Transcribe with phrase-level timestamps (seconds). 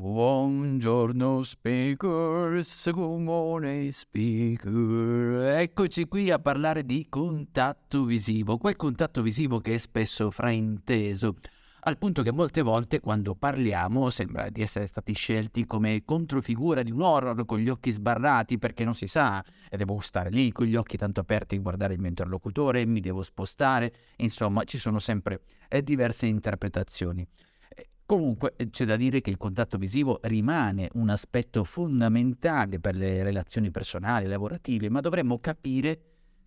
[0.00, 5.58] Buongiorno speakers, morning speaker.
[5.58, 11.34] Eccoci qui a parlare di contatto visivo, quel contatto visivo che è spesso frainteso,
[11.80, 16.90] al punto che molte volte quando parliamo sembra di essere stati scelti come controfigura di
[16.90, 20.64] un horror con gli occhi sbarrati perché non si sa e devo stare lì con
[20.64, 25.42] gli occhi tanto aperti guardare il mio interlocutore, mi devo spostare, insomma ci sono sempre
[25.68, 27.28] eh, diverse interpretazioni.
[28.10, 33.22] Comunque eh, c'è da dire che il contatto visivo rimane un aspetto fondamentale per le
[33.22, 36.00] relazioni personali e lavorative, ma dovremmo capire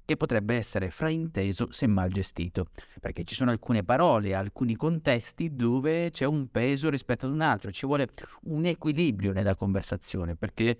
[0.03, 2.65] che potrebbe essere frainteso se mal gestito,
[2.99, 7.71] perché ci sono alcune parole, alcuni contesti dove c'è un peso rispetto ad un altro,
[7.71, 8.09] ci vuole
[8.47, 10.77] un equilibrio nella conversazione, perché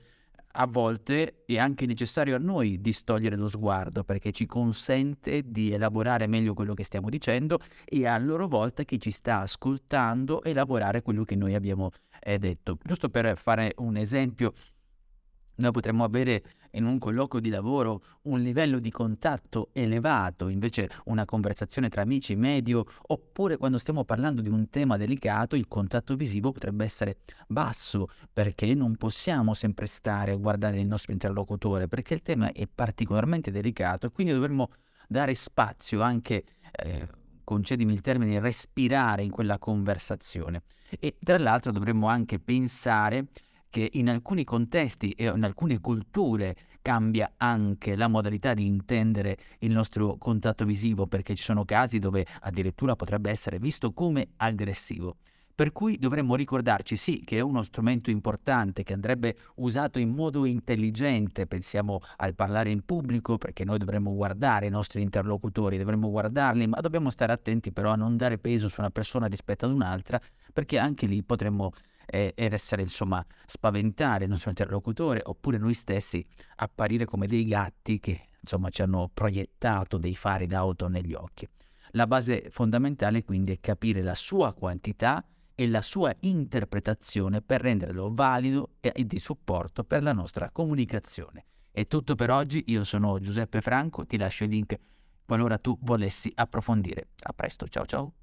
[0.56, 6.28] a volte è anche necessario a noi distogliere lo sguardo perché ci consente di elaborare
[6.28, 11.24] meglio quello che stiamo dicendo e a loro volta chi ci sta ascoltando elaborare quello
[11.24, 12.78] che noi abbiamo eh, detto.
[12.84, 14.54] Giusto per fare un esempio
[15.56, 21.26] noi potremmo avere in un colloquio di lavoro un livello di contatto elevato, invece una
[21.26, 26.52] conversazione tra amici medio, oppure quando stiamo parlando di un tema delicato il contatto visivo
[26.52, 32.22] potrebbe essere basso, perché non possiamo sempre stare a guardare il nostro interlocutore, perché il
[32.22, 34.70] tema è particolarmente delicato e quindi dovremmo
[35.08, 36.44] dare spazio anche...
[36.72, 40.64] Eh, concedimi il termine, respirare in quella conversazione.
[41.00, 43.26] E tra l'altro dovremmo anche pensare
[43.74, 49.72] che in alcuni contesti e in alcune culture cambia anche la modalità di intendere il
[49.72, 55.16] nostro contatto visivo, perché ci sono casi dove addirittura potrebbe essere visto come aggressivo.
[55.56, 60.46] Per cui dovremmo ricordarci sì che è uno strumento importante che andrebbe usato in modo
[60.46, 66.68] intelligente, pensiamo al parlare in pubblico perché noi dovremmo guardare i nostri interlocutori, dovremmo guardarli,
[66.68, 70.22] ma dobbiamo stare attenti però a non dare peso su una persona rispetto ad un'altra
[70.54, 71.72] perché anche lì potremmo
[72.06, 76.26] e, ed essere insomma spaventare il nostro interlocutore oppure noi stessi
[76.58, 81.48] apparire come dei gatti che insomma ci hanno proiettato dei fari d'auto negli occhi.
[81.92, 85.24] La base fondamentale quindi è capire la sua quantità
[85.56, 91.46] e la sua interpretazione per renderlo valido e di supporto per la nostra comunicazione.
[91.72, 94.80] È tutto per oggi, io sono Giuseppe Franco, ti lascio il link
[95.26, 97.10] qualora tu volessi approfondire.
[97.24, 98.14] A presto, ciao ciao.